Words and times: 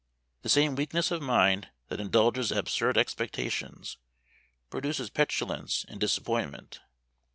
The 0.41 0.49
same 0.49 0.73
weakness 0.73 1.11
of 1.11 1.21
mind 1.21 1.69
that 1.89 1.99
indulges 1.99 2.51
absurd 2.51 2.97
expectations, 2.97 3.97
produces 4.71 5.11
petulance 5.11 5.83
in 5.83 5.99
disappointment. 5.99 6.79